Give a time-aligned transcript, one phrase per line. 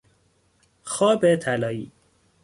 [0.83, 1.91] خواب طلایی